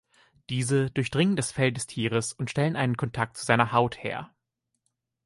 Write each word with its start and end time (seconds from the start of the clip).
Diese 0.49 0.89
durchdringen 0.89 1.35
das 1.35 1.51
Fell 1.51 1.71
des 1.71 1.85
Tieres 1.85 2.33
und 2.33 2.49
stellen 2.49 2.75
einen 2.75 2.97
Kontakt 2.97 3.37
zu 3.37 3.45
seiner 3.45 3.71
Haut 3.71 4.01
her. 4.03 4.33